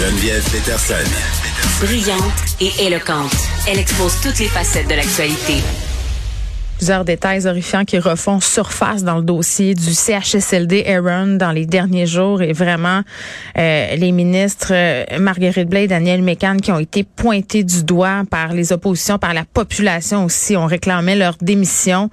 Geneviève 0.00 0.42
Peterson. 0.50 0.94
Brillante 1.84 2.22
et 2.58 2.86
éloquente, 2.86 3.36
elle 3.68 3.78
expose 3.78 4.18
toutes 4.22 4.38
les 4.38 4.46
facettes 4.46 4.88
de 4.88 4.94
l'actualité. 4.94 5.62
Plusieurs 6.78 7.04
détails 7.04 7.46
horrifiants 7.46 7.84
qui 7.84 7.98
refont 7.98 8.40
surface 8.40 9.04
dans 9.04 9.16
le 9.16 9.22
dossier 9.22 9.74
du 9.74 9.92
CHSLD 9.92 10.86
Aaron 10.86 11.36
dans 11.36 11.52
les 11.52 11.66
derniers 11.66 12.06
jours 12.06 12.40
et 12.40 12.54
vraiment 12.54 13.02
euh, 13.58 13.94
les 13.96 14.12
ministres 14.12 14.72
euh, 14.72 15.04
Marguerite 15.18 15.68
Blais 15.68 15.84
et 15.84 15.88
Daniel 15.88 16.22
Mécan 16.22 16.56
qui 16.56 16.72
ont 16.72 16.78
été 16.78 17.04
pointés 17.04 17.62
du 17.62 17.84
doigt 17.84 18.22
par 18.30 18.54
les 18.54 18.72
oppositions, 18.72 19.18
par 19.18 19.34
la 19.34 19.44
population 19.44 20.24
aussi, 20.24 20.56
ont 20.56 20.64
réclamé 20.64 21.14
leur 21.14 21.36
démission. 21.42 22.08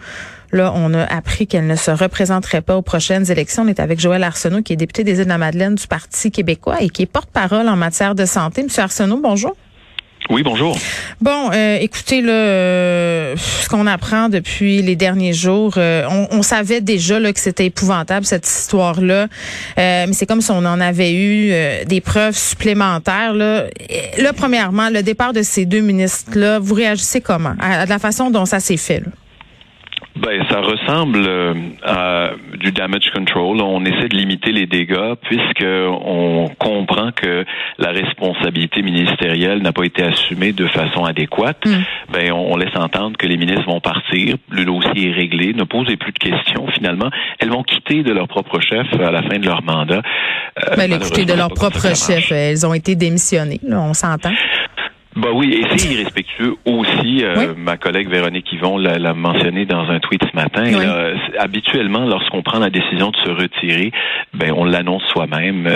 Là, 0.52 0.72
on 0.76 0.94
a 0.94 1.04
appris 1.04 1.48
qu'elle 1.48 1.68
ne 1.68 1.76
se 1.76 1.92
représenterait 1.92 2.62
pas 2.62 2.78
aux 2.78 2.82
prochaines 2.82 3.30
élections. 3.32 3.64
On 3.64 3.68
est 3.68 3.80
avec 3.80 4.00
Joël 4.00 4.24
Arsenault, 4.24 4.62
qui 4.62 4.74
est 4.74 4.78
député 4.78 5.04
des 5.04 5.20
Îles-de-la-Madeleine 5.20 5.76
du 5.76 5.88
Parti 5.88 6.32
québécois 6.32 6.82
et 6.82 6.90
qui 6.90 7.04
est 7.04 7.08
porte-parole 7.08 7.68
en 7.68 7.76
matière 7.76 8.16
de 8.16 8.26
santé. 8.26 8.64
Monsieur 8.64 8.84
Arsenault, 8.84 9.20
bonjour. 9.22 9.56
Oui, 10.30 10.44
bonjour. 10.44 10.78
Bon, 11.22 11.52
euh, 11.54 11.78
écoutez, 11.80 12.22
là, 12.22 12.34
euh, 12.34 13.36
ce 13.38 13.70
qu'on 13.70 13.88
apprend 13.88 14.28
depuis 14.28 14.82
les 14.82 14.98
derniers 14.98 15.32
jours, 15.32 15.76
euh, 15.78 16.06
on, 16.32 16.42
savait 16.42 16.82
déjà 16.82 17.20
là, 17.20 17.32
que 17.32 17.40
c'était 17.40 17.68
épouvantable, 17.68 18.26
cette 18.26 18.46
histoire-là, 18.46 19.28
mais 19.78 20.12
c'est 20.12 20.26
comme 20.26 20.42
si 20.42 20.52
on 20.52 20.66
en 20.66 20.82
avait 20.82 21.14
eu 21.14 21.86
des 21.86 22.02
preuves 22.02 22.38
supplémentaires. 22.38 23.34
Là. 23.34 23.66
là, 24.18 24.34
premièrement, 24.34 24.90
le 24.90 25.02
départ 25.02 25.32
de 25.32 25.44
ces 25.44 25.66
deux 25.66 25.82
ministres-là, 25.82 26.60
vous 26.60 26.74
réagissez 26.74 27.22
comment? 27.22 27.54
À, 27.60 27.86
la 27.86 28.00
façon 28.00 28.30
dont 28.30 28.46
ça 28.46 28.60
s'est 28.60 28.78
fait? 28.78 29.00
Là? 29.00 29.12
Ben, 30.20 30.44
ça 30.50 30.62
ressemble 30.62 31.24
euh, 31.26 31.54
à 31.84 32.32
du 32.60 32.72
damage 32.72 33.10
control. 33.14 33.62
On 33.62 33.84
essaie 33.86 34.08
de 34.08 34.16
limiter 34.16 34.52
les 34.52 34.66
dégâts 34.66 35.14
puisque 35.24 35.66
on 35.66 36.50
comprend 36.58 37.12
que 37.12 37.46
la 37.78 37.90
responsabilité 37.90 38.82
ministérielle 38.82 39.62
n'a 39.62 39.72
pas 39.72 39.84
été 39.84 40.04
assumée 40.04 40.54
de 40.54 40.66
façon 40.68 41.04
adéquate. 41.04 41.66
Mm. 41.66 42.14
Ben, 42.14 42.32
on, 42.32 42.58
laisse 42.58 42.76
entendre 42.76 43.18
que 43.18 43.28
les 43.28 43.38
ministres 43.38 43.66
vont 43.68 43.80
partir, 43.80 44.36
le 44.50 44.66
dossier 44.66 45.10
est 45.10 45.14
réglé, 45.14 45.54
ne 45.54 45.64
posez 45.64 45.98
plus 45.98 46.12
de 46.12 46.20
questions. 46.20 46.68
Finalement, 46.74 47.10
elles 47.40 47.50
vont 47.50 47.64
quitter 47.64 48.02
de 48.04 48.12
leur 48.12 48.28
propre 48.28 48.60
chef 48.60 48.88
à 49.00 49.12
la 49.12 49.22
fin 49.22 49.38
de 49.38 49.46
leur 49.46 49.62
mandat. 49.62 50.02
Ben, 50.76 51.00
quitter 51.00 51.26
de 51.26 51.34
leur 51.34 51.50
propre 51.50 51.96
chef, 51.96 52.32
elles 52.32 52.66
ont 52.66 52.74
été 52.74 52.96
démissionnées. 52.96 53.60
on 53.70 53.94
s'entend. 53.94 54.34
Bah 55.18 55.30
oui, 55.34 55.54
et 55.54 55.78
c'est 55.78 55.92
irrespectueux 55.92 56.56
aussi. 56.66 57.24
Euh, 57.24 57.54
ma 57.58 57.78
collègue 57.78 58.10
Véronique 58.10 58.52
Yvon 58.54 58.78
l'a 58.78 59.14
mentionné 59.14 59.66
dans 59.66 59.90
un 59.90 60.00
tweet 60.00 60.22
ce 60.32 60.36
matin. 60.36 60.64
habituellement, 61.40 62.06
lorsqu'on 62.06 62.42
prend 62.42 62.60
la 62.60 62.70
décision 62.70 63.12
de 63.12 63.18
se 63.18 63.30
retirer, 63.30 63.92
ben 64.34 64.54
on 64.56 64.64
l'annonce 64.64 65.04
soi-même. 65.12 65.68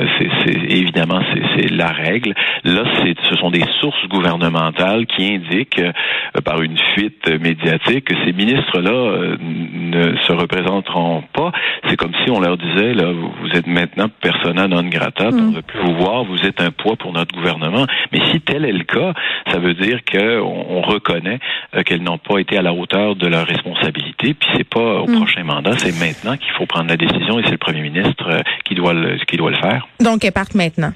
C'est 0.46 0.72
évidemment 0.72 1.22
c'est 1.56 1.72
la 1.72 1.88
règle. 1.88 2.34
Là, 2.64 2.84
c'est 3.02 3.16
ce 3.30 3.36
sont 3.38 3.52
des 3.52 3.64
sources 3.80 4.08
gouvernementales 4.10 5.06
qui 5.06 5.26
indiquent 5.34 5.80
euh, 5.80 6.42
par 6.44 6.62
une 6.62 6.78
fuite 6.94 7.28
médiatique 7.40 8.06
que 8.06 8.16
ces 8.26 8.34
ministres-là 8.34 8.92
euh, 8.92 9.38
ne 9.40 10.16
se 10.18 10.32
représenteront 10.34 11.24
pas. 11.34 11.52
C'est 11.88 11.98
comme 11.98 12.14
si 12.24 12.32
on 12.32 12.40
leur 12.40 12.58
disait 12.58 12.94
là, 12.94 13.12
vous 13.12 13.50
êtes 13.58 13.68
maintenant 13.68 14.08
persona 14.22 14.68
non 14.68 14.84
grata, 14.84 15.32
mm. 15.32 15.40
on 15.40 15.52
ne 15.52 15.56
veut 15.56 15.62
plus 15.62 15.80
vous 15.80 15.96
voir, 15.96 16.24
vous 16.24 16.46
êtes 16.46 16.62
un 16.62 16.72
poids 16.72 16.96
pour 16.96 17.14
notre 17.14 17.34
gouvernement. 17.36 17.86
Mais 18.12 18.20
si 18.32 18.42
tel 18.42 18.66
est 18.66 18.72
le 18.72 18.84
cas, 18.84 19.14
ça 19.52 19.60
veut 19.60 19.74
dire 19.74 20.00
qu'on 20.10 20.66
on 20.70 20.82
reconnaît 20.82 21.40
euh, 21.76 21.84
qu'elles 21.84 22.04
n'ont 22.04 22.18
pas 22.18 22.40
été 22.40 22.58
à 22.58 22.62
la 22.62 22.74
hauteur 22.74 23.16
de 23.16 23.28
leur 23.28 23.46
responsabilité. 23.46 24.34
Puis 24.34 24.50
c'est 24.56 24.68
pas 24.68 25.02
au 25.02 25.08
hmm. 25.08 25.16
prochain 25.16 25.44
mandat, 25.44 25.78
c'est 25.78 25.98
maintenant 26.00 26.38
qu'il 26.38 26.52
faut 26.52 26.66
prendre 26.66 26.90
la 26.90 26.98
décision 26.98 27.40
et 27.40 27.44
c'est 27.44 27.52
le 27.52 27.58
premier 27.58 27.82
ministre 27.82 28.30
euh, 28.30 28.42
qui 28.66 28.76
doit 28.76 28.94
le, 28.94 29.18
qui 29.26 29.38
doit 29.38 29.52
le 29.52 29.58
faire. 29.58 29.88
Donc 30.00 30.24
elles 30.24 30.32
partent 30.32 30.56
maintenant. 30.56 30.94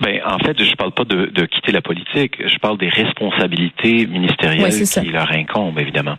Ben, 0.00 0.20
en 0.24 0.38
fait, 0.38 0.62
je 0.62 0.74
parle 0.76 0.92
pas 0.92 1.04
de, 1.04 1.26
de, 1.26 1.46
quitter 1.46 1.72
la 1.72 1.82
politique. 1.82 2.34
Je 2.46 2.58
parle 2.58 2.78
des 2.78 2.88
responsabilités 2.88 4.06
ministérielles 4.06 4.72
qui 4.72 5.10
leur 5.10 5.30
incombent, 5.32 5.78
évidemment. 5.78 6.16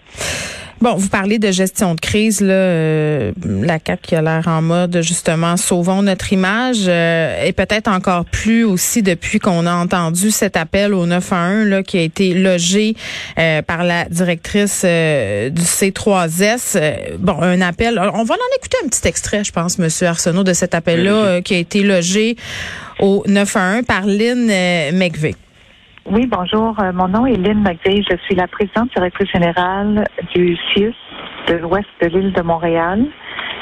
Bon, 0.81 0.95
vous 0.95 1.09
parlez 1.09 1.39
de 1.39 1.51
gestion 1.51 1.93
de 1.93 1.99
crise, 1.99 2.39
là, 2.39 2.53
euh, 2.53 3.31
la 3.45 3.79
CAP 3.79 4.01
qui 4.01 4.15
a 4.15 4.21
l'air 4.21 4.47
en 4.47 4.61
mode 4.61 5.01
justement 5.01 5.57
sauvons 5.57 6.01
notre 6.01 6.31
image 6.31 6.85
euh, 6.87 7.43
et 7.43 7.51
peut-être 7.51 7.89
encore 7.89 8.23
plus 8.23 8.63
aussi 8.63 9.03
depuis 9.03 9.39
qu'on 9.39 9.65
a 9.65 9.73
entendu 9.73 10.31
cet 10.31 10.55
appel 10.55 10.93
au 10.93 11.05
911 11.05 11.67
là, 11.67 11.83
qui 11.83 11.97
a 11.97 12.01
été 12.01 12.33
logé 12.33 12.95
euh, 13.37 13.61
par 13.61 13.83
la 13.83 14.05
directrice 14.05 14.85
du 14.85 15.61
C3S. 15.61 16.79
bon, 17.17 17.41
un 17.41 17.59
appel. 17.59 17.99
On 17.99 18.23
va 18.23 18.35
en 18.35 18.55
écouter 18.57 18.77
un 18.85 18.87
petit 18.87 19.05
extrait, 19.05 19.43
je 19.43 19.51
pense, 19.51 19.79
Monsieur 19.79 20.07
Arsenault, 20.07 20.45
de 20.45 20.53
cet 20.53 20.75
appel-là 20.75 21.41
qui 21.41 21.55
a 21.55 21.57
été 21.57 21.83
logé 21.83 22.37
au 22.99 23.23
911 23.27 23.85
par 23.85 24.05
Lynn 24.05 24.47
McVeigh. 24.97 25.35
Oui, 26.11 26.25
bonjour. 26.25 26.79
Euh, 26.79 26.91
mon 26.91 27.07
nom 27.07 27.25
est 27.25 27.35
Lynn 27.35 27.61
McVeigh. 27.61 28.03
Je 28.09 28.17
suis 28.25 28.35
la 28.35 28.47
présidente 28.47 28.89
directrice 28.95 29.29
générale 29.31 30.05
du 30.33 30.57
CIUS 30.73 30.95
de 31.47 31.55
l'ouest 31.55 31.87
de 32.01 32.07
l'île 32.07 32.33
de 32.33 32.41
Montréal 32.41 33.05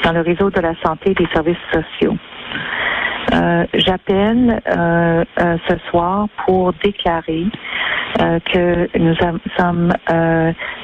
dans 0.02 0.12
le 0.12 0.20
réseau 0.20 0.50
de 0.50 0.60
la 0.60 0.74
santé 0.82 1.10
et 1.10 1.14
des 1.14 1.28
services 1.32 1.56
sociaux. 1.72 2.16
Euh, 3.34 3.66
J'appelle 3.74 4.62
euh, 4.66 5.24
euh 5.40 5.56
ce 5.68 5.76
soir 5.90 6.28
pour 6.46 6.72
déclarer 6.82 7.44
euh, 8.20 8.38
que 8.52 8.98
nous 8.98 9.14
sommes 9.58 9.92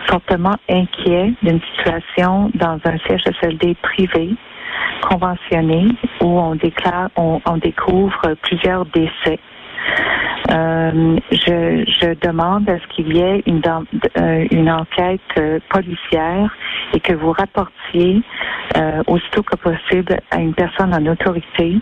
fortement 0.06 0.56
inquiets 0.68 1.32
d'une 1.42 1.60
situation 1.76 2.50
dans 2.54 2.78
un 2.84 2.98
CHSLD 3.08 3.74
privé 3.82 4.34
conventionné 5.08 5.88
où 6.20 6.38
on 6.38 7.56
découvre 7.56 8.34
plusieurs 8.42 8.84
décès 8.86 9.38
euh, 10.50 11.16
je, 11.30 12.14
demande 12.20 12.68
à 12.68 12.78
ce 12.78 12.86
qu'il 12.88 13.16
y 13.16 13.20
ait 13.20 13.42
une, 13.46 13.62
euh, 14.18 14.70
enquête 14.70 15.20
euh, 15.38 15.58
policière 15.70 16.54
et 16.92 17.00
que 17.00 17.14
vous 17.14 17.32
rapportiez 17.32 18.22
aussitôt 19.06 19.42
que 19.42 19.56
possible 19.56 20.18
à 20.30 20.40
une 20.40 20.54
personne 20.54 20.92
en 20.94 21.06
autorité 21.06 21.78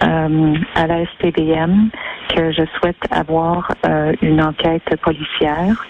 à 0.00 0.86
la 0.86 1.04
SPBM 1.06 1.90
que 2.34 2.52
je 2.52 2.62
souhaite 2.78 3.02
avoir 3.10 3.72
une 4.22 4.40
enquête 4.40 4.88
policière. 5.02 5.84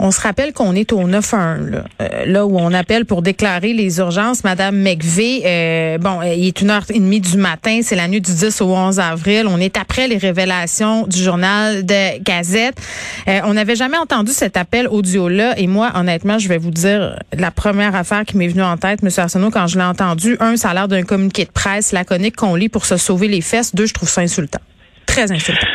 On 0.00 0.12
se 0.12 0.20
rappelle 0.20 0.52
qu'on 0.52 0.76
est 0.76 0.92
au 0.92 1.08
9-1, 1.08 1.70
là, 1.70 1.84
euh, 2.00 2.24
là, 2.24 2.46
où 2.46 2.56
on 2.56 2.72
appelle 2.72 3.04
pour 3.04 3.20
déclarer 3.20 3.72
les 3.72 3.98
urgences. 3.98 4.44
Madame 4.44 4.76
McVeigh, 4.76 5.42
euh, 5.44 5.98
bon, 5.98 6.22
il 6.22 6.46
est 6.46 6.60
une 6.60 6.70
heure 6.70 6.84
et 6.90 7.00
demie 7.00 7.20
du 7.20 7.36
matin, 7.36 7.80
c'est 7.82 7.96
la 7.96 8.06
nuit 8.06 8.20
du 8.20 8.32
10 8.32 8.60
au 8.60 8.76
11 8.76 9.00
avril. 9.00 9.46
On 9.48 9.58
est 9.58 9.76
après 9.76 10.06
les 10.06 10.16
révélations 10.16 11.04
du 11.08 11.20
journal 11.20 11.84
de 11.84 12.22
Gazette. 12.22 12.80
Euh, 13.26 13.40
on 13.42 13.54
n'avait 13.54 13.74
jamais 13.74 13.98
entendu 13.98 14.30
cet 14.30 14.56
appel 14.56 14.86
audio-là. 14.86 15.58
Et 15.58 15.66
moi, 15.66 15.90
honnêtement, 15.96 16.38
je 16.38 16.48
vais 16.48 16.58
vous 16.58 16.70
dire 16.70 17.18
la 17.36 17.50
première 17.50 17.96
affaire 17.96 18.24
qui 18.24 18.36
m'est 18.36 18.48
venue 18.48 18.62
en 18.62 18.76
tête, 18.76 19.00
M. 19.02 19.10
Arsenault, 19.16 19.50
quand 19.50 19.66
je 19.66 19.78
l'ai 19.78 19.84
entendu. 19.84 20.36
Un, 20.38 20.56
ça 20.56 20.70
a 20.70 20.74
l'air 20.74 20.86
d'un 20.86 21.02
communiqué 21.02 21.44
de 21.44 21.50
presse 21.50 21.90
laconique 21.90 22.36
qu'on 22.36 22.54
lit 22.54 22.68
pour 22.68 22.86
se 22.86 22.96
sauver 22.96 23.26
les 23.26 23.40
fesses. 23.40 23.74
Deux, 23.74 23.86
je 23.86 23.94
trouve 23.94 24.08
ça 24.08 24.20
insultant. 24.20 24.60
Très 25.06 25.32
insultant. 25.32 25.66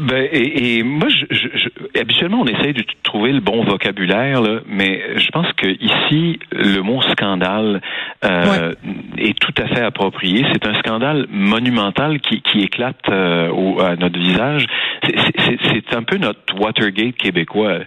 Ben, 0.00 0.26
et, 0.32 0.78
et 0.78 0.82
moi, 0.82 1.08
je, 1.08 1.26
je, 1.30 2.00
habituellement, 2.00 2.40
on 2.40 2.46
essaye 2.46 2.72
de 2.72 2.82
trouver 3.02 3.32
le 3.32 3.40
bon 3.40 3.62
vocabulaire, 3.64 4.40
là, 4.40 4.60
mais 4.66 5.18
je 5.18 5.28
pense 5.30 5.46
que 5.52 5.66
ici, 5.66 6.38
le 6.52 6.80
mot 6.80 7.02
scandale 7.02 7.82
euh, 8.24 8.72
est 9.18 9.38
tout 9.38 9.52
à 9.62 9.66
fait 9.68 9.82
approprié. 9.82 10.46
C'est 10.52 10.66
un 10.66 10.78
scandale 10.78 11.26
monumental 11.30 12.18
qui, 12.20 12.40
qui 12.40 12.60
éclate 12.60 12.96
euh, 13.10 13.50
au, 13.50 13.78
à 13.80 13.96
notre 13.96 14.18
visage. 14.18 14.64
C'est 15.02 15.96
un 15.96 16.02
peu 16.02 16.16
notre 16.16 16.58
Watergate 16.58 17.16
québécois. 17.16 17.78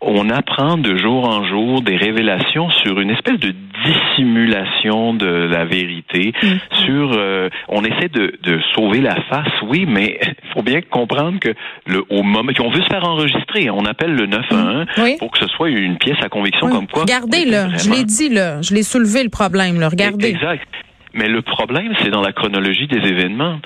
On 0.00 0.30
apprend 0.30 0.78
de 0.78 0.96
jour 0.96 1.28
en 1.28 1.44
jour 1.46 1.82
des 1.82 1.96
révélations 1.96 2.70
sur 2.70 3.00
une 3.00 3.10
espèce 3.10 3.38
de 3.38 3.54
dissimulation 3.84 5.14
de 5.14 5.26
la 5.26 5.64
vérité. 5.64 6.32
Mm. 6.42 6.46
Sur, 6.84 7.12
euh, 7.16 7.48
on 7.68 7.82
essaie 7.84 8.08
de, 8.08 8.34
de 8.42 8.60
sauver 8.74 9.00
la 9.00 9.16
face, 9.28 9.52
oui, 9.62 9.86
mais 9.86 10.18
il 10.22 10.50
faut 10.54 10.62
bien 10.62 10.80
comprendre 10.80 11.38
que 11.40 11.54
le 11.86 12.04
au 12.10 12.22
moment, 12.22 12.52
on 12.60 12.70
veut 12.70 12.82
se 12.82 12.88
faire 12.88 13.06
enregistrer. 13.06 13.70
On 13.70 13.84
appelle 13.84 14.14
le 14.14 14.26
911 14.26 14.86
pour 15.18 15.30
que 15.30 15.38
ce 15.38 15.46
soit 15.48 15.70
une 15.70 15.98
pièce 15.98 16.18
à 16.22 16.28
conviction 16.28 16.68
comme 16.68 16.86
quoi. 16.86 17.02
Regardez 17.02 17.44
là, 17.44 17.68
je 17.76 17.90
l'ai 17.90 18.04
dit 18.04 18.28
là, 18.28 18.60
je 18.62 18.74
l'ai 18.74 18.82
soulevé 18.82 19.22
le 19.22 19.30
problème 19.30 19.80
là. 19.80 19.88
Regardez. 19.88 20.28
Exact. 20.28 20.66
Mais 21.12 21.28
le 21.28 21.42
problème, 21.42 21.92
c'est 22.00 22.10
dans 22.10 22.22
la 22.22 22.32
chronologie 22.32 22.86
des 22.86 23.08
événements. 23.08 23.58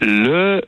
Le 0.00 0.62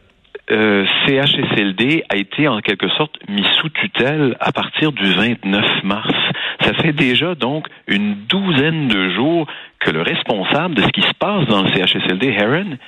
euh, 0.51 0.87
CHSLD 1.07 2.05
a 2.09 2.17
été 2.17 2.47
en 2.47 2.61
quelque 2.61 2.89
sorte 2.91 3.17
mis 3.29 3.47
sous 3.61 3.69
tutelle 3.71 4.37
à 4.41 4.53
partir 4.53 4.93
du 4.93 5.13
29 5.13 5.83
mars. 5.83 6.15
Ça 6.61 6.73
fait 6.75 6.93
déjà 6.93 7.35
donc 7.35 7.67
une 7.87 8.15
douzaine 8.29 8.89
de 8.89 9.11
jours 9.11 9.47
que 9.81 9.91
le 9.91 10.03
responsable 10.03 10.75
de 10.75 10.83
ce 10.83 10.89
qui 10.89 11.03
se 11.03 11.15
passe 11.19 11.47
dans 11.47 11.63
le 11.63 11.69
CHSLD 11.71 12.29
Heron, 12.29 12.79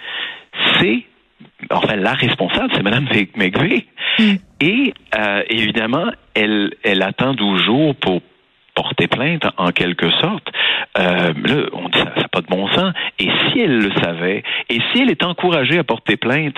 c'est 0.79 1.05
enfin 1.71 1.97
la 1.97 2.15
responsable, 2.15 2.71
c'est 2.75 2.83
Mme 2.83 3.09
McVeigh. 3.37 3.87
Mm. 4.19 4.35
Et 4.61 4.95
euh, 5.17 5.43
évidemment, 5.49 6.07
elle, 6.35 6.75
elle 6.83 7.03
attend 7.03 7.35
12 7.35 7.63
jours 7.65 7.95
pour 7.97 8.23
porter 8.75 9.09
plainte 9.09 9.45
en 9.57 9.73
quelque 9.73 10.11
sorte. 10.21 10.49
Euh, 10.97 11.33
là, 11.45 11.67
on 11.73 11.89
dit 11.89 11.99
ça 11.99 12.13
n'a 12.17 12.29
pas 12.29 12.41
de 12.41 12.47
bon 12.47 12.69
sens. 12.69 12.95
Et 13.19 13.29
si 13.29 13.61
elle 13.61 13.79
le 13.79 13.91
savait, 14.01 14.45
et 14.69 14.79
si 14.93 15.03
elle 15.03 15.11
est 15.11 15.25
encouragée 15.25 15.79
à 15.79 15.85
porter 15.85 16.17
plainte 16.17 16.57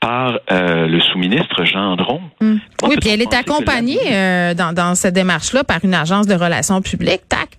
par 0.00 0.40
euh, 0.50 0.86
le 0.86 1.00
sous-ministre 1.00 1.64
Gendron. 1.64 2.20
Mm. 2.40 2.56
Oui, 2.84 2.96
puis 2.98 3.10
elle 3.10 3.20
est 3.20 3.34
accompagnée 3.34 4.00
euh, 4.10 4.54
dans, 4.54 4.72
dans 4.72 4.94
cette 4.94 5.14
démarche-là 5.14 5.62
par 5.62 5.78
une 5.84 5.94
agence 5.94 6.26
de 6.26 6.34
relations 6.34 6.80
publiques, 6.80 7.28
TAC. 7.28 7.49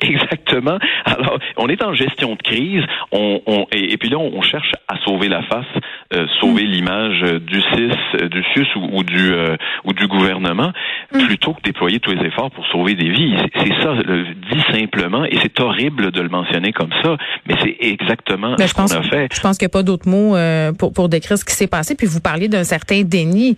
Exactement. 0.08 0.78
Alors, 1.04 1.38
on 1.56 1.68
est 1.68 1.82
en 1.82 1.94
gestion 1.94 2.34
de 2.34 2.42
crise, 2.42 2.82
on, 3.12 3.40
on 3.46 3.66
et, 3.72 3.96
puis 3.96 4.08
là, 4.08 4.18
on 4.18 4.42
cherche 4.42 4.72
à 4.88 4.96
sauver 5.04 5.28
la 5.28 5.42
face, 5.42 5.66
euh, 6.14 6.26
sauver 6.40 6.64
mm. 6.64 6.70
l'image 6.70 7.20
du 7.40 7.60
CIS, 7.60 7.92
euh, 8.20 8.28
du 8.28 8.42
CIUS 8.54 8.66
ou, 8.76 9.02
du 9.02 9.32
euh, 9.32 9.56
ou 9.84 9.92
du 9.92 10.06
gouvernement, 10.06 10.72
mm. 11.12 11.26
plutôt 11.26 11.54
que 11.54 11.62
déployer 11.62 12.00
tous 12.00 12.12
les 12.12 12.26
efforts 12.26 12.50
pour 12.50 12.66
sauver 12.68 12.94
des 12.94 13.10
vies. 13.10 13.36
C'est 13.56 13.82
ça, 13.82 13.94
le, 13.94 14.24
dit 14.50 14.62
simplement, 14.72 15.24
et 15.24 15.36
c'est 15.42 15.60
horrible 15.60 16.10
de 16.10 16.20
le 16.20 16.28
mentionner 16.28 16.72
comme 16.72 16.90
ça, 17.02 17.16
mais 17.46 17.54
c'est 17.62 17.76
exactement 17.80 18.56
ce 18.58 18.74
qu'on 18.74 18.84
a 18.84 19.02
fait. 19.02 19.28
Je 19.32 19.40
pense 19.40 19.58
qu'il 19.58 19.66
n'y 19.66 19.70
a 19.70 19.74
pas 19.74 19.82
d'autres 19.82 20.08
mots 20.08 20.36
pour, 20.78 20.92
pour 20.92 21.08
décrire 21.08 21.38
ce 21.38 21.44
qui 21.44 21.54
s'est 21.54 21.66
passé. 21.66 21.94
Puis 21.94 22.06
vous 22.06 22.20
parliez 22.20 22.48
d'un 22.48 22.64
certain 22.64 23.02
déni. 23.02 23.56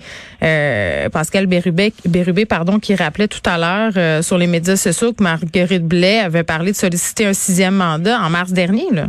Pascal 1.12 1.46
Bérubé, 1.46 1.92
Bérubé, 2.04 2.46
pardon, 2.46 2.78
qui 2.78 2.94
rappelait 2.94 3.28
tout 3.28 3.42
à 3.46 3.58
l'heure 3.58 4.22
sur 4.22 4.38
les 4.38 4.46
médias 4.46 4.76
sociaux 4.76 5.12
que 5.12 5.22
Marguerite 5.22 5.86
Blais 5.86 6.18
avait 6.18 6.31
parlé 6.42 6.72
de 6.72 6.76
solliciter 6.76 7.26
un 7.26 7.32
sixième 7.32 7.74
mandat 7.74 8.20
en 8.20 8.30
mars 8.30 8.52
dernier. 8.52 8.90
Là. 8.92 9.06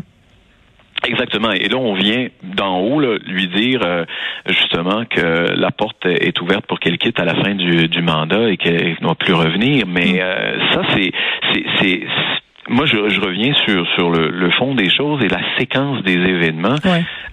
Exactement. 1.06 1.52
Et 1.52 1.68
là, 1.68 1.78
on 1.78 1.94
vient 1.94 2.28
d'en 2.44 2.80
haut 2.80 3.02
lui 3.02 3.48
dire 3.48 3.82
euh, 3.84 4.06
justement 4.48 5.04
que 5.06 5.52
la 5.54 5.72
porte 5.72 6.06
est 6.06 6.40
ouverte 6.42 6.66
pour 6.66 6.80
qu'elle 6.80 6.98
quitte 6.98 7.20
à 7.20 7.26
la 7.26 7.36
fin 7.36 7.56
du, 7.56 7.90
du 7.90 8.02
mandat 8.02 8.50
et 8.50 8.58
qu'elle 8.58 8.96
ne 9.02 9.08
va 9.08 9.16
plus 9.16 9.34
revenir. 9.34 9.86
Mais 9.86 10.14
mm. 10.14 10.20
euh, 10.22 10.72
ça, 10.74 10.82
c'est, 10.96 11.12
c'est, 11.80 12.02
moi, 12.70 12.86
je, 12.86 13.10
je, 13.10 13.20
reviens 13.20 13.54
sur 13.66 13.86
sur 13.96 14.12
le, 14.12 14.30
le, 14.30 14.52
fond 14.52 14.76
des 14.76 14.90
choses 14.90 15.22
et 15.24 15.28
la 15.28 15.42
séquence 15.58 16.02
des 16.04 16.14
événements. 16.14 16.76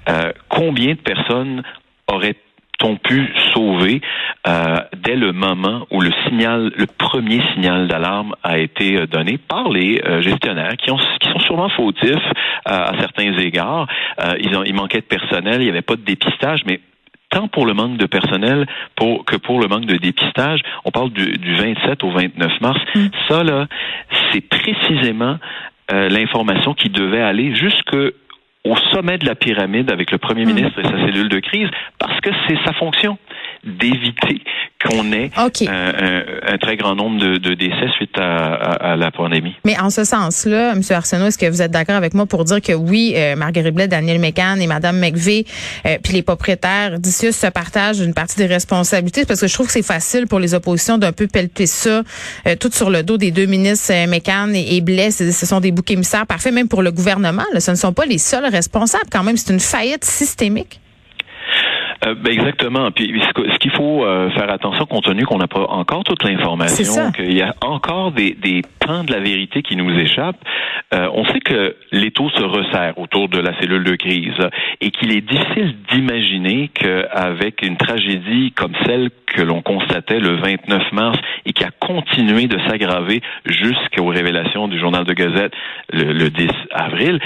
Euh, 0.09 0.33
combien 0.49 0.95
de 0.95 1.01
personnes 1.01 1.63
auraient 2.09 2.37
ont 2.85 2.97
pu 2.97 3.29
sauver 3.53 4.01
euh, 4.47 4.77
dès 4.97 5.17
le 5.17 5.33
moment 5.33 5.87
où 5.91 6.01
le 6.01 6.11
signal, 6.27 6.73
le 6.77 6.87
premier 6.87 7.41
signal 7.53 7.89
d'alarme 7.89 8.35
a 8.43 8.59
été 8.59 8.97
euh, 8.97 9.07
donné 9.07 9.39
par 9.39 9.69
les 9.69 10.01
euh, 10.05 10.23
gestionnaires 10.23 10.77
qui, 10.77 10.91
ont, 10.91 10.99
qui 11.21 11.29
sont 11.31 11.41
sûrement 11.41 11.69
fautifs 11.69 12.15
à 12.65 12.93
certains 12.99 13.37
égards. 13.39 13.87
ils, 14.39 14.55
ont, 14.57 14.63
il 14.65 14.75
manquait 14.75 15.01
de 15.01 15.05
personnel, 15.05 15.61
il 15.61 15.65
n'y 15.65 15.71
avait 15.71 15.83
pas 15.83 15.97
de 15.97 16.03
dépistage, 16.03 16.61
mais 16.67 16.81
tant 17.31 17.49
pour 17.49 17.65
le 17.65 17.75
manque 17.75 17.97
de 17.97 18.07
personnel 18.07 18.67
pour, 18.97 19.25
que 19.25 19.37
pour 19.37 19.61
le 19.61 19.69
manque 19.69 19.87
de 19.87 19.97
dépistage. 19.97 20.61
On 20.85 20.91
parle 20.91 21.11
du, 21.11 21.33
du 21.39 21.55
27 21.55 22.05
au 22.05 22.11
29 22.11 22.61
mars. 22.61 22.81
Mm. 22.95 23.07
Ça, 23.29 23.45
là, 23.45 23.67
c'est 24.33 24.43
précisément 24.43 25.39
l'information 25.93 26.73
qui 26.73 26.89
devait 26.89 27.21
aller 27.21 27.53
jusque 27.57 27.97
au 28.65 28.77
sommet 28.93 29.19
de 29.19 29.27
la 29.27 29.35
pyramide 29.35 29.91
avec 29.91 30.11
le 30.11 30.19
premier 30.19 30.45
hmm. 30.45 30.55
ministre 30.55 30.79
et 30.81 30.85
sa 30.85 31.07
cellule 31.07 31.29
de 31.29 31.41
crise 31.41 31.69
parce 31.99 32.21
que 32.21 32.31
c'est 32.47 32.59
sa 32.65 32.73
fonction 32.73 33.19
d'éviter 33.65 34.43
qu'on 34.83 35.13
ait 35.13 35.31
un, 35.37 36.59
très 36.59 36.77
grand 36.77 36.95
nombre 36.95 37.19
de, 37.19 37.55
décès 37.55 37.89
suite 37.97 38.17
à, 38.17 38.97
la 38.97 39.11
pandémie. 39.11 39.55
Mais 39.65 39.79
en 39.79 39.91
ce 39.91 40.05
sens-là, 40.05 40.73
M. 40.73 40.83
Arsenault, 40.91 41.27
est-ce 41.27 41.39
que 41.39 41.47
vous 41.47 41.61
êtes 41.61 41.71
d'accord 41.71 41.97
avec 41.97 42.15
moi 42.15 42.27
pour 42.27 42.45
dire 42.45 42.61
que 42.63 42.73
oui, 42.73 43.13
euh, 43.17 43.37
Marguerite 43.37 43.75
Blais, 43.75 43.89
Daniel 43.89 44.19
Mécan 44.19 44.57
et 44.57 44.67
Mme 44.67 44.99
McVeigh, 44.99 45.45
euh, 45.87 45.99
puis 46.03 46.15
les 46.15 46.23
propriétaires 46.23 46.99
d'Icius 46.99 47.37
se 47.37 47.47
partagent 47.49 48.01
une 48.01 48.15
partie 48.15 48.37
des 48.37 48.47
responsabilités? 48.47 49.27
Parce 49.27 49.41
que 49.41 49.49
je 49.49 49.55
trouve 49.55 49.67
que 49.67 49.73
c'est 49.73 49.83
facile 49.83 50.27
pour 50.27 50.39
les 50.39 50.55
oppositions 50.55 50.97
d'un 50.97 51.13
peu 51.13 51.27
pelleter 51.27 51.67
ça 51.67 52.03
euh, 52.47 52.57
tout 52.59 52.71
sur 52.73 52.91
le 52.91 53.03
dos 53.03 53.19
des 53.19 53.31
deux 53.31 53.47
ministres 53.47 53.93
Mécan 54.09 54.49
et, 54.55 54.77
et 54.77 54.81
Blais. 54.81 55.11
Ce 55.11 55.47
sont 55.47 55.61
des 55.61 55.73
boucs 55.73 55.91
émissaires 55.91 56.27
parfaits, 56.27 56.55
même 56.55 56.69
pour 56.69 56.83
le 56.83 56.91
gouvernement. 56.91 57.45
ce 57.59 57.71
ne 57.71 57.77
sont 57.77 57.93
pas 57.93 58.07
les 58.07 58.19
seuls 58.19 58.47
responsables 58.47 59.11
quand 59.13 59.23
même. 59.23 59.37
C'est 59.37 59.53
une 59.53 59.61
faillite 59.61 60.05
systémique. 60.05 60.81
Euh, 62.05 62.15
ben 62.15 62.33
exactement. 62.33 62.91
Puis 62.91 63.13
ce 63.53 63.59
qu'il 63.59 63.71
faut 63.73 64.05
euh, 64.05 64.31
faire 64.31 64.51
attention, 64.51 64.87
compte 64.87 65.05
tenu 65.05 65.25
qu'on 65.27 65.39
n'a 65.39 65.49
pas 65.49 65.67
encore 65.69 66.03
toute 66.05 66.25
l'information, 66.25 67.13
qu'il 67.13 67.35
y 67.35 67.43
a 67.43 67.55
encore 67.61 68.13
des, 68.13 68.33
des 68.33 68.63
pans 68.79 69.05
de 69.05 69.13
la 69.13 69.21
vérité 69.21 69.63
qui 69.63 69.77
nous 69.77 69.91
échappent. 69.99 70.43
Euh, 70.95 71.09
on 71.13 71.25
sait 71.27 71.41
que 71.41 71.77
l'étau 71.93 72.31
se 72.31 72.43
resserre 72.43 72.99
autour 72.99 73.29
de 73.29 73.39
la 73.39 73.59
cellule 73.61 73.85
de 73.85 73.97
crise 73.97 74.33
et 74.81 74.91
qu'il 74.91 75.13
est 75.13 75.21
difficile 75.21 75.77
d'imaginer 75.93 76.71
qu'avec 76.73 77.63
une 77.63 77.77
tragédie 77.77 78.53
comme 78.53 78.73
celle 78.87 79.11
que 79.27 79.43
l'on 79.43 79.63
constatait 79.63 80.19
le 80.19 80.37
29 80.37 80.93
mars 80.93 81.19
et 81.45 81.53
qui 81.53 81.65
a 81.65 81.71
continué 81.71 82.47
de 82.47 82.59
s'aggraver 82.67 83.21
jusqu'aux 83.45 84.07
révélations 84.07 84.69
du 84.69 84.79
journal 84.79 85.05
de 85.05 85.13
Gazette 85.13 85.53
le, 85.93 86.13
le 86.13 86.31
10 86.31 86.49
avril, 86.73 87.21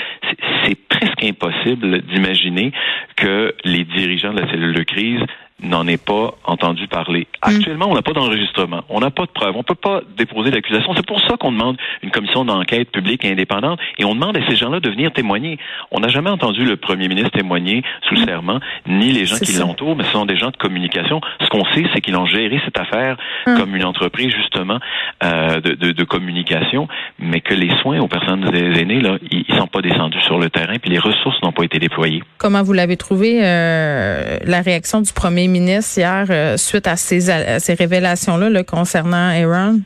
c'est 0.65 0.76
presque 0.88 1.25
impossible 1.25 2.03
d'imaginer 2.03 2.73
que 3.17 3.55
les 3.65 3.85
dirigeants 3.85 4.13
de 4.32 4.41
la 4.41 4.49
cellule 4.50 4.75
de 4.75 4.85
crise 4.85 5.21
n'en 5.62 5.86
est 5.86 6.02
pas 6.02 6.34
entendu 6.44 6.88
parler. 6.88 7.26
Mm. 7.44 7.50
Actuellement, 7.54 7.86
on 7.88 7.94
n'a 7.94 8.02
pas 8.02 8.12
d'enregistrement, 8.12 8.84
on 8.88 9.00
n'a 9.00 9.10
pas 9.10 9.22
de 9.22 9.30
preuves, 9.30 9.54
on 9.56 9.62
peut 9.62 9.74
pas 9.74 10.00
déposer 10.16 10.50
d'accusation. 10.50 10.92
C'est 10.96 11.06
pour 11.06 11.20
ça 11.20 11.36
qu'on 11.36 11.52
demande 11.52 11.76
une 12.02 12.10
commission 12.10 12.44
d'enquête 12.44 12.90
publique 12.90 13.24
et 13.24 13.30
indépendante 13.30 13.78
et 13.98 14.04
on 14.04 14.14
demande 14.14 14.36
à 14.36 14.46
ces 14.48 14.56
gens-là 14.56 14.80
de 14.80 14.90
venir 14.90 15.12
témoigner. 15.12 15.58
On 15.90 16.00
n'a 16.00 16.08
jamais 16.08 16.30
entendu 16.30 16.64
le 16.64 16.76
premier 16.76 17.08
ministre 17.08 17.30
témoigner 17.30 17.82
sous 18.08 18.16
mm. 18.16 18.24
serment, 18.24 18.60
ni 18.86 19.12
les 19.12 19.26
gens 19.26 19.36
qui 19.36 19.52
l'entourent, 19.52 19.96
mais 19.96 20.04
ce 20.04 20.12
sont 20.12 20.26
des 20.26 20.36
gens 20.36 20.50
de 20.50 20.56
communication. 20.56 21.20
Ce 21.40 21.48
qu'on 21.48 21.64
sait, 21.72 21.84
c'est 21.94 22.00
qu'ils 22.00 22.16
ont 22.16 22.26
géré 22.26 22.60
cette 22.64 22.78
affaire 22.78 23.16
mm. 23.46 23.56
comme 23.56 23.76
une 23.76 23.84
entreprise 23.84 24.34
justement 24.34 24.78
euh, 25.22 25.60
de, 25.60 25.74
de, 25.74 25.92
de, 25.92 26.04
communication, 26.04 26.88
mais 27.18 27.40
que 27.40 27.54
les 27.54 27.70
soins 27.80 28.00
aux 28.00 28.08
personnes 28.08 28.44
aînées, 28.54 29.00
là, 29.00 29.18
ils, 29.30 29.44
ils 29.48 29.54
sont 29.56 29.66
pas 29.66 29.80
descendus 29.80 30.20
sur 30.22 30.38
le 30.38 30.50
terrain, 30.50 30.78
puis 30.80 30.90
les 30.90 30.98
ressources 30.98 31.40
n'ont 31.42 31.52
pas 31.52 31.64
été 31.64 31.78
déployées. 31.78 32.22
Comment 32.38 32.62
vous 32.62 32.72
l'avez 32.72 32.96
trouvé 32.96 33.40
euh, 33.42 34.38
la 34.44 34.60
réaction 34.60 35.00
du 35.00 35.12
premier 35.12 35.44
ministre 35.49 35.99
hier 35.99 36.26
euh, 36.30 36.57
suite 36.57 36.87
à 36.87 36.97
ces, 36.97 37.21
ces 37.59 37.75
révélations-là 37.75 38.62
concernant 38.64 39.28
Aaron? 39.30 39.80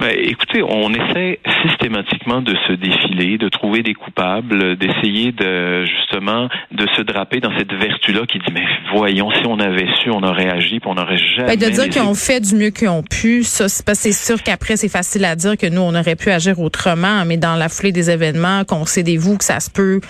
Ben, 0.00 0.14
écoutez, 0.16 0.62
on 0.62 0.94
essaie 0.94 1.40
systématiquement 1.66 2.40
de 2.40 2.54
se 2.68 2.72
défiler, 2.74 3.36
de 3.36 3.48
trouver 3.48 3.82
des 3.82 3.94
coupables, 3.94 4.76
d'essayer 4.76 5.32
de 5.32 5.84
justement 5.86 6.48
de 6.70 6.86
se 6.96 7.02
draper 7.02 7.40
dans 7.40 7.50
cette 7.58 7.72
vertu-là 7.72 8.20
qui 8.26 8.38
dit 8.38 8.52
mais 8.54 8.64
voyons 8.94 9.32
si 9.32 9.44
on 9.46 9.58
avait 9.58 9.88
su, 10.00 10.10
on 10.10 10.22
aurait 10.22 10.48
agi, 10.48 10.78
puis 10.78 10.88
on 10.88 10.96
aurait 10.96 11.18
jamais. 11.18 11.56
Ben, 11.56 11.68
de 11.68 11.74
dire 11.74 11.88
qu'ils 11.88 12.02
ont 12.02 12.14
fait 12.14 12.40
du 12.40 12.54
mieux 12.54 12.70
qu'ils 12.70 12.88
ont 12.88 13.02
pu, 13.02 13.42
ça 13.42 13.66
c'est 13.68 14.12
sûr 14.12 14.40
qu'après 14.40 14.76
c'est 14.76 14.88
facile 14.88 15.24
à 15.24 15.34
dire 15.34 15.56
que 15.56 15.66
nous 15.66 15.80
on 15.80 15.94
aurait 15.96 16.16
pu 16.16 16.30
agir 16.30 16.60
autrement, 16.60 17.24
mais 17.26 17.36
dans 17.36 17.56
la 17.56 17.68
foulée 17.68 17.92
des 17.92 18.08
événements, 18.08 18.64
qu'on 18.64 18.86
sait 18.86 19.02
des 19.02 19.16
vous 19.16 19.36
que 19.36 19.44
ça 19.44 19.58
se 19.58 19.70
peut, 19.70 20.00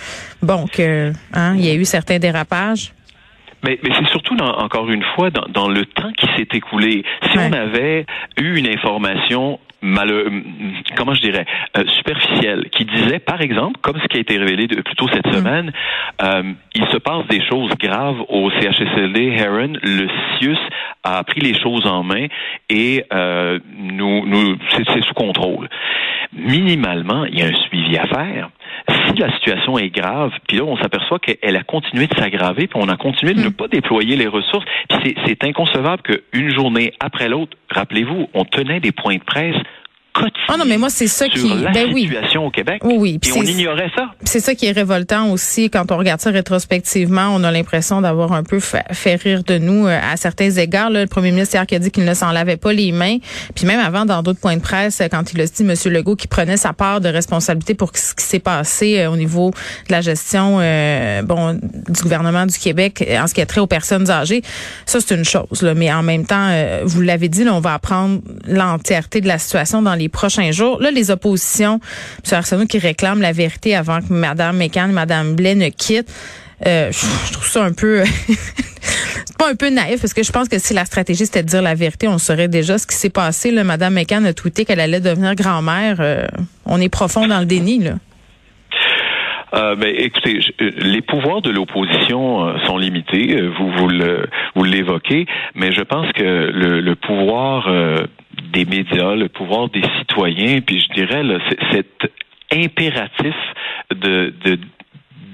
bon 0.43 0.67
que 0.67 1.13
hein, 1.33 1.55
il 1.57 1.65
y 1.65 1.71
a 1.71 1.75
eu 1.75 1.87
certains 1.87 2.19
dérapages. 2.19 2.93
Mais, 3.65 3.79
mais 3.83 3.91
c'est 3.99 4.09
surtout, 4.09 4.37
dans, 4.37 4.51
encore 4.59 4.89
une 4.91 5.03
fois, 5.15 5.31
dans, 5.31 5.47
dans 5.49 5.69
le 5.69 5.85
temps 5.85 6.13
qui 6.13 6.27
s'est 6.37 6.49
écoulé. 6.53 7.05
Si 7.31 7.39
on 7.39 7.53
avait 7.53 8.07
eu 8.39 8.57
une 8.57 8.69
information 8.69 9.59
mal, 9.81 10.11
comment 10.97 11.15
je 11.15 11.21
dirais, 11.21 11.47
euh, 11.77 11.85
superficielle, 11.87 12.69
qui 12.71 12.85
disait, 12.85 13.19
par 13.19 13.41
exemple, 13.41 13.79
comme 13.81 13.99
ce 14.01 14.07
qui 14.07 14.17
a 14.17 14.21
été 14.21 14.37
révélé 14.37 14.67
de, 14.67 14.81
plus 14.81 14.95
tôt 14.97 15.07
cette 15.13 15.27
mm. 15.27 15.33
semaine, 15.33 15.73
euh, 16.23 16.43
il 16.75 16.87
se 16.89 16.97
passe 16.99 17.27
des 17.29 17.45
choses 17.47 17.73
graves 17.79 18.21
au 18.29 18.51
CHSLD 18.51 19.35
Heron. 19.37 19.75
Le 19.83 20.09
CIUS 20.39 20.59
a 21.05 21.23
pris 21.25 21.41
les 21.41 21.59
choses 21.59 21.87
en 21.87 22.03
main 22.03 22.27
et 22.69 23.05
euh, 23.13 23.59
nous, 23.77 24.27
nous 24.27 24.57
c'est 24.73 25.05
sous 25.05 25.15
contrôle. 25.15 25.69
Minimalement, 26.33 27.25
il 27.25 27.39
y 27.39 27.43
a 27.43 27.47
un 27.47 27.55
suivi 27.55 27.97
à 27.97 28.07
faire 28.07 28.51
si 28.89 29.19
la 29.19 29.33
situation 29.33 29.79
est 29.79 29.91
grave, 29.91 30.33
puis 30.47 30.59
là, 30.59 30.65
on 30.65 30.77
s'aperçoit 30.77 31.19
qu'elle 31.19 31.57
a 31.57 31.63
continué 31.63 32.07
de 32.07 32.15
s'aggraver, 32.15 32.67
puis 32.67 32.81
on 32.83 32.89
a 32.89 32.97
continué 32.97 33.35
de 33.35 33.43
ne 33.43 33.48
mm. 33.49 33.55
pas 33.55 33.69
déployer 33.69 34.17
les 34.17 34.27
ressources, 34.27 34.67
c'est 35.27 35.45
inconcevable 35.45 36.03
qu'une 36.03 36.51
journée 36.51 36.93
après 37.01 37.29
l'autre, 37.29 37.57
rappelez-vous, 37.71 38.29
on 38.35 38.45
tenait 38.45 38.81
des 38.81 38.93
points 38.93 39.17
de 39.17 39.25
presse 39.25 39.57
quotidien. 40.21 40.43
Ah 40.49 40.57
non, 40.57 40.65
mais 40.67 40.79
moi, 40.79 40.91
c'est 40.91 41.07
ça 41.07 41.29
qui. 41.29 41.49
la 41.63 41.71
ben 41.71 41.91
oui. 41.93 42.11
au 42.37 42.51
Québec. 42.51 42.83
Oui, 42.85 42.95
oui. 42.99 43.19
Puis 43.19 43.31
Et 43.31 43.39
on 43.39 43.43
ignorait 43.43 43.91
ça. 43.95 44.11
C'est 44.25 44.41
ça 44.41 44.55
qui 44.55 44.67
est 44.67 44.73
révoltant 44.73 45.31
aussi 45.31 45.71
quand 45.71 45.91
on 45.93 45.97
regarde 45.97 46.21
ça 46.21 46.31
rétrospectivement. 46.31 47.29
On 47.35 47.45
a 47.45 47.51
l'impression 47.51 48.01
d'avoir 48.01 48.33
un 48.33 48.43
peu 48.43 48.61
fa- 48.61 48.85
fait 48.93 49.17
rire 49.17 49.43
de 49.45 49.59
nous 49.59 49.87
euh, 49.87 49.99
à 50.13 50.17
certains 50.17 50.51
égards. 50.51 50.91
Là, 50.91 51.01
le 51.03 51.07
premier 51.07 51.31
ministre 51.31 51.55
hier 51.55 51.67
qui 51.67 51.75
a 51.75 51.79
dit 51.79 51.91
qu'il 51.91 52.05
ne 52.05 52.15
s'en 52.15 52.31
lavait 52.33 52.57
pas 52.57 52.73
les 52.73 52.93
mains. 52.93 53.19
Puis 53.55 53.67
même 53.67 53.81
avant, 53.81 54.05
dans 54.05 54.23
d'autres 54.23 54.41
points 54.41 54.57
de 54.57 54.63
presse, 54.63 55.03
quand 55.11 55.33
il 55.33 55.41
a 55.41 55.45
dit, 55.47 55.63
M. 55.63 55.75
Legault, 55.93 56.17
qui 56.17 56.27
prenait 56.29 56.57
sa 56.57 56.73
part 56.73 57.01
de 57.01 57.09
responsabilité 57.09 57.75
pour 57.75 57.91
ce 57.97 58.15
qui 58.15 58.25
s'est 58.25 58.39
passé 58.39 58.99
euh, 59.01 59.11
au 59.11 59.17
niveau 59.17 59.51
de 59.51 59.93
la 59.93 60.01
gestion 60.01 60.59
euh, 60.61 61.23
bon 61.23 61.55
du 61.89 62.03
gouvernement 62.03 62.47
du 62.47 62.59
Québec 62.59 63.07
en 63.21 63.27
ce 63.27 63.35
qui 63.35 63.41
a 63.41 63.47
trait 63.47 63.61
aux 63.61 63.67
personnes 63.67 64.11
âgées. 64.11 64.43
Ça, 64.87 65.01
c'est 65.01 65.15
une 65.15 65.25
chose. 65.25 65.63
Là. 65.63 65.75
Mais 65.75 65.93
en 65.93 66.03
même 66.03 66.25
temps, 66.27 66.49
vous 66.85 67.01
l'avez 67.01 67.29
dit, 67.29 67.45
là, 67.45 67.55
on 67.55 67.61
va 67.61 67.75
apprendre 67.75 68.21
l'entièreté 68.47 69.21
de 69.21 69.29
la 69.29 69.39
situation 69.39 69.83
dans 69.83 69.95
les 69.95 70.08
prochains 70.09 70.51
jours. 70.53 70.81
Là, 70.81 70.91
les 70.91 71.11
oppositions, 71.11 71.81
M. 72.25 72.39
Arsenault 72.39 72.67
qui 72.67 72.79
réclame 72.79 73.21
la 73.21 73.33
vérité 73.33 73.75
avant 73.75 74.01
que 74.01 74.13
Mme 74.13 74.57
McCann, 74.57 74.93
Mme 74.93 75.35
Blais 75.35 75.55
ne 75.55 75.69
quittent. 75.69 76.13
Euh, 76.67 76.91
je 76.91 77.33
trouve 77.33 77.47
ça 77.47 77.65
un 77.65 77.73
peu 77.73 78.03
pas 79.39 79.49
un 79.49 79.55
peu 79.55 79.71
naïf 79.71 80.01
parce 80.01 80.13
que 80.13 80.25
je 80.25 80.33
pense 80.33 80.49
que 80.49 80.59
si 80.59 80.75
la 80.75 80.85
stratégie 80.85 81.25
c'était 81.25 81.45
de 81.45 81.49
dire 81.49 81.63
la 81.63 81.75
vérité, 81.75 82.09
on 82.09 82.19
saurait 82.19 82.49
déjà 82.49 82.79
ce 82.79 82.87
qui 82.87 82.97
s'est 82.97 83.11
passé. 83.11 83.53
Là, 83.53 83.63
Mme 83.63 83.95
McCann 83.95 84.27
a 84.27 84.33
tweeté 84.33 84.65
qu'elle 84.65 84.81
allait 84.81 85.01
devenir 85.01 85.35
grand-mère. 85.37 85.99
Euh, 86.01 86.27
on 86.67 86.81
est 86.81 86.89
profond 86.89 87.27
dans 87.27 87.39
le 87.39 87.47
déni 87.47 87.79
là. 87.79 87.93
Euh, 89.55 89.77
ben, 89.77 89.95
écoutez, 89.97 90.41
les 90.59 91.01
pouvoirs 91.01 91.41
de 91.41 91.51
l'opposition 91.51 92.59
sont 92.67 92.77
limités. 92.77 93.41
Vous 93.41 93.71
vous 94.55 94.65
l'évoquez, 94.65 95.25
mais 95.55 95.73
je 95.73 95.81
pense 95.81 96.13
que 96.13 96.23
le, 96.23 96.95
pouvoir 96.97 97.67
des 98.53 98.65
médias, 98.65 99.15
le 99.15 99.29
pouvoir 99.29 99.69
des 99.69 99.83
citoyens, 99.99 100.61
puis 100.61 100.81
je 100.81 100.93
dirais 100.95 101.23
là, 101.23 101.39
cet 101.73 102.11
impératif 102.53 103.35
de, 103.91 104.33
de 104.45 104.59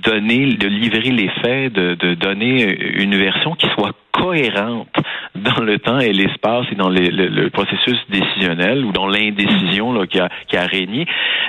donner, 0.05 0.55
de 0.55 0.69
livrer 0.69 1.11
les 1.11 1.29
faits, 1.43 1.73
de, 1.73 1.95
de 1.95 2.15
donner 2.15 3.03
une 3.03 3.17
version 3.17 3.55
qui 3.55 3.67
soit 3.75 3.93
cohérente 4.13 4.89
dans 5.35 5.61
le 5.63 5.79
temps 5.81 5.99
et 5.99 6.13
l'espace 6.13 6.67
et 6.71 6.77
dans 6.77 6.89
les- 6.89 7.11
le, 7.11 7.27
le 7.27 7.51
processus 7.51 7.99
décisionnel 8.09 8.85
ou 8.85 8.93
dans 8.93 9.09
l'indécision 9.09 10.07
qui, 10.07 10.21
a, 10.21 10.29
qui 10.47 10.57
a 10.57 10.67
régné, 10.67 11.05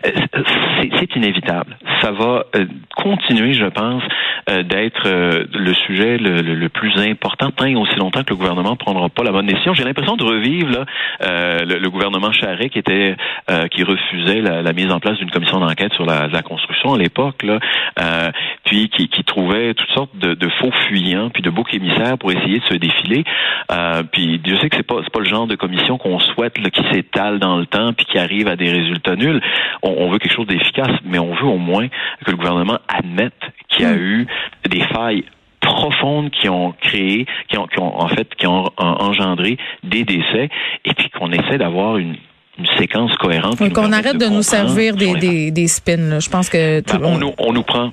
euh, 0.05 0.09
c'est 0.99 1.15
inévitable. 1.15 1.77
Ça 2.01 2.11
va 2.11 2.45
euh, 2.55 2.65
continuer, 2.95 3.53
je 3.53 3.65
pense, 3.67 4.01
euh, 4.49 4.63
d'être 4.63 5.07
le 5.07 5.73
sujet 5.85 6.17
le, 6.17 6.41
le- 6.41 6.69
plus 6.69 6.97
important 6.99 7.51
tant 7.51 7.71
aussi 7.75 7.95
longtemps 7.97 8.23
que 8.23 8.31
le 8.31 8.35
gouvernement 8.37 8.71
ne 8.71 8.75
prendra 8.75 9.09
pas 9.09 9.23
la 9.23 9.31
bonne 9.31 9.45
décision. 9.45 9.73
J'ai 9.75 9.83
l'impression 9.83 10.15
de 10.17 10.23
revivre 10.23 10.69
là, 10.71 10.85
le, 11.63 11.77
le 11.77 11.89
gouvernement 11.89 12.31
Charest 12.31 12.69
qui 12.69 12.79
était 12.79 13.15
qui 13.71 13.83
refusait 13.83 14.41
la, 14.41 14.61
la 14.61 14.73
mise 14.73 14.91
en 14.91 14.99
place 14.99 15.17
d'une 15.19 15.29
commission 15.31 15.59
d'enquête 15.59 15.93
sur 15.93 16.05
la, 16.05 16.27
la 16.27 16.41
construction 16.41 16.93
à 16.93 16.97
l'époque, 16.97 17.43
euh, 17.45 18.29
puis 18.65 18.89
qui, 18.89 19.07
qui 19.07 19.23
trouvait 19.23 19.73
toutes 19.75 19.89
sortes 19.91 20.15
de, 20.17 20.33
de 20.33 20.49
faux 20.59 20.71
fuyants 20.87 21.29
puis 21.29 21.41
de 21.43 21.49
boucs 21.49 21.73
émissaires 21.73 22.17
pour 22.17 22.31
essayer 22.31 22.59
de 22.59 22.65
se 22.65 22.73
défiler. 22.73 23.23
Euh, 23.71 24.03
puis 24.11 24.41
je 24.45 24.55
sais 24.57 24.69
que 24.69 24.75
c'est 24.75 24.83
pas 24.83 24.95
c'est 25.03 25.11
pas 25.13 25.19
le 25.19 25.25
genre 25.29 25.47
de 25.47 25.55
commission 25.55 25.97
qu'on 25.97 26.19
souhaite 26.19 26.57
là, 26.57 26.69
qui 26.69 26.81
s'étale 26.91 27.39
dans 27.39 27.57
le 27.57 27.65
temps 27.67 27.93
puis 27.93 28.05
qui 28.05 28.17
arrive 28.17 28.47
à 28.47 28.55
des 28.55 28.71
résultats 28.71 29.15
nuls. 29.15 29.41
On, 29.83 29.91
on 29.99 30.09
veut 30.11 30.17
quelque 30.17 30.35
chose 30.35 30.47
d'efficace, 30.47 30.91
mais 31.05 31.19
on 31.19 31.33
veut 31.35 31.45
au 31.47 31.57
moins 31.57 31.87
que 32.25 32.31
le 32.31 32.37
gouvernement 32.37 32.79
admette 32.87 33.33
qu'il 33.69 33.85
y 33.85 33.87
a 33.87 33.95
eu 33.95 34.27
des 34.69 34.81
failles 34.81 35.23
profondes 35.61 36.29
qui 36.31 36.47
ont 36.49 36.73
créé, 36.79 37.25
qui 37.49 37.57
ont, 37.57 37.67
qui 37.67 37.79
ont 37.79 37.99
en 37.99 38.07
fait 38.07 38.33
qui 38.35 38.45
ont 38.47 38.65
en- 38.77 38.97
engendré 39.07 39.57
des 39.83 40.03
décès, 40.03 40.49
et 40.85 40.93
puis 40.93 41.09
qu'on 41.09 41.31
essaie 41.31 41.57
d'avoir 41.57 41.97
une, 41.97 42.15
une 42.59 42.67
séquence 42.77 43.13
cohérente. 43.17 43.57
qui 43.57 43.63
Donc, 43.63 43.71
nous 43.73 43.79
on 43.79 43.89
permette 43.89 44.05
arrête 44.05 44.17
de, 44.21 44.27
nous 44.27 44.41
servir 44.43 44.95
des, 44.95 45.15
des, 45.15 45.51
des 45.51 45.67
spins. 45.67 45.97
là. 45.97 46.19
Je 46.19 46.29
pense 46.29 46.49
que 46.49 46.81
tout 46.81 46.97
ben, 46.99 47.05
on, 47.05 47.17
nous, 47.17 47.33
on 47.39 47.51
nous 47.53 47.63
prend. 47.63 47.91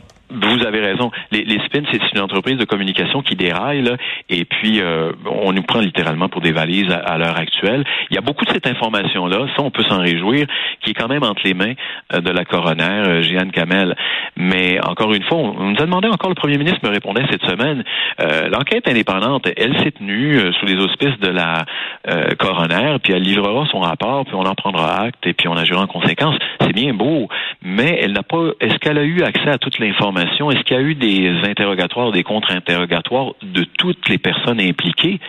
Vous 0.53 0.67
avez 0.67 0.81
raison. 0.81 1.11
Les, 1.31 1.45
les 1.45 1.59
spins, 1.65 1.83
c'est 1.91 2.01
une 2.15 2.21
entreprise 2.21 2.57
de 2.57 2.65
communication 2.65 3.23
qui 3.23 3.37
déraille, 3.37 3.83
là, 3.83 3.97
et 4.29 4.45
puis 4.45 4.81
euh, 4.81 5.13
on 5.27 5.53
nous 5.53 5.63
prend 5.63 5.81
littéralement 5.81 6.29
pour 6.29 6.41
des 6.43 6.53
valises 6.53 6.91
à, 6.91 6.99
à 6.99 7.19
l'heure 7.19 7.37
actuelle. 7.37 7.85
Il 8.11 8.15
y 8.15 8.19
a 8.19 8.21
beaucoup 8.21 8.45
de 8.45 8.51
cette 8.51 8.67
information-là, 8.67 9.47
ça 9.57 9.63
on 9.63 9.71
peut 9.71 9.85
s'en 9.85 10.01
réjouir, 10.01 10.47
qui 10.83 10.91
est 10.91 10.95
quand 10.95 11.09
même 11.09 11.23
entre 11.23 11.43
les 11.45 11.55
mains 11.55 11.75
euh, 12.13 12.21
de 12.21 12.31
la 12.31 12.45
coroner, 12.45 12.83
euh, 13.07 13.23
Jeanne 13.23 13.51
Kamel. 13.51 13.95
Mais 14.37 14.79
encore 14.87 15.13
une 15.15 15.23
fois, 15.25 15.39
on, 15.39 15.55
on 15.59 15.71
nous 15.71 15.83
a 15.83 15.87
demandé 15.87 16.09
encore, 16.09 16.31
le 16.31 16.35
premier 16.35 16.59
ministre 16.59 16.81
me 16.83 16.91
répondait 16.91 17.25
cette 17.31 17.45
semaine, 17.45 17.85
euh, 18.21 18.49
l'enquête 18.49 18.89
indépendante, 18.89 19.49
elle 19.57 19.79
s'est 19.83 19.93
tenue 19.93 20.37
euh, 20.37 20.53
sous 20.59 20.67
les 20.67 20.77
auspices 20.77 21.19
de 21.21 21.29
la 21.29 21.65
euh, 22.09 22.31
coroner, 22.39 22.97
puis 23.03 23.13
elle 23.15 23.23
livrera 23.23 23.67
son 23.71 23.81
rapport, 23.81 24.25
puis 24.25 24.35
on 24.35 24.45
en 24.45 24.55
prendra 24.55 25.01
acte, 25.01 25.27
et 25.27 25.33
puis 25.33 25.49
on 25.49 25.57
agira 25.57 25.81
en 25.81 25.87
conséquence. 25.87 26.37
C'est 26.61 26.75
bien 26.75 26.93
beau, 26.95 27.29
mais 27.63 27.99
elle 28.03 28.13
n'a 28.13 28.23
pas. 28.23 28.51
Est-ce 28.61 28.77
qu'elle 28.79 28.99
a 28.99 29.05
eu 29.05 29.23
accès 29.23 29.49
à 29.49 29.59
toute 29.59 29.79
l'information 29.79 30.42
Est-ce 30.51 30.63
qu'il 30.65 30.77
y 30.77 30.81
a 30.81 30.83
eu 30.83 30.95
des 30.95 31.31
interrogatoires, 31.45 32.11
des 32.13 32.23
contre-interrogatoires 32.23 33.35
de 33.43 33.65
toutes 33.65 34.09
les 34.09 34.19
personnes 34.19 34.61
impliquées? 34.61 35.21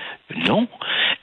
Non. 0.48 0.68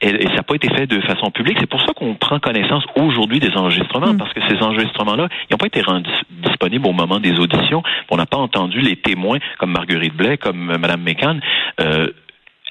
Et, 0.01 0.09
et 0.09 0.29
ça 0.29 0.35
n'a 0.37 0.43
pas 0.43 0.55
été 0.55 0.69
fait 0.69 0.87
de 0.87 1.01
façon 1.01 1.31
publique. 1.31 1.57
C'est 1.59 1.69
pour 1.69 1.81
ça 1.81 1.93
qu'on 1.95 2.15
prend 2.15 2.39
connaissance 2.39 2.85
aujourd'hui 2.97 3.41
des 3.41 3.55
enregistrements, 3.57 4.17
parce 4.17 4.33
que 4.33 4.41
ces 4.49 4.63
enregistrements-là, 4.63 5.29
ils 5.49 5.55
n'ont 5.55 5.59
pas 5.59 5.67
été 5.67 5.83
rendus 5.83 6.11
disponibles 6.31 6.87
au 6.87 6.93
moment 6.93 7.19
des 7.19 7.39
auditions. 7.39 7.83
On 8.11 8.17
n'a 8.17 8.27
pas 8.27 8.39
entendu 8.39 8.81
les 8.81 8.97
témoins 8.97 9.39
comme 9.59 9.73
Marguerite 9.73 10.15
Blais, 10.15 10.37
comme 10.37 10.71
euh, 10.71 10.79
Mme 10.79 11.03
McCann. 11.03 11.41
Euh, 11.81 12.09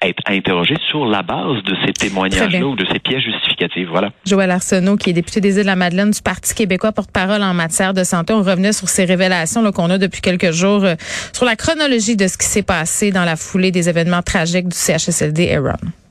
être 0.01 0.22
interrogés 0.27 0.77
sur 0.88 1.06
la 1.06 1.22
base 1.22 1.63
de 1.63 1.75
ces 1.86 1.94
témoignages-là 1.94 2.65
ou 2.65 2.75
de 2.75 2.86
ces 2.91 3.00
pièces 3.00 3.24
justificatives. 3.24 3.89
Voilà. 3.89 4.12
Joël 4.25 4.51
Arsenault, 4.51 4.98
qui 4.98 5.10
est 5.10 5.13
député 5.13 5.41
des 5.41 5.56
Îles-de-la-Madeleine 5.58 6.12
du 6.12 6.22
Parti 6.22 6.53
québécois, 6.53 6.91
porte-parole 6.91 7.44
en 7.44 7.53
matière 7.53 7.94
de 7.94 8.03
santé. 8.03 8.34
On 8.34 8.39
revenait 8.39 8.74
sur 8.74 8.89
ces 8.89 9.06
révélations 9.06 9.70
qu'on 9.72 9.89
a 9.89 9.98
depuis 9.98 10.22
quelques 10.22 10.51
jours 10.51 10.84
euh, 10.84 10.96
sur 11.34 11.46
la 11.46 11.56
chronologie 11.56 12.15
de 12.15 12.27
ce 12.27 12.38
qui 12.38 12.48
s'est 12.48 12.63
passé 12.63 13.12
dans 13.12 13.25
la 13.25 13.36
foulée 13.36 13.72
des 13.72 13.89
événements 13.89 14.22
tragiques 14.22 14.68
du 14.68 14.75
CHSLD 14.75 15.51
Aaron. 15.51 15.77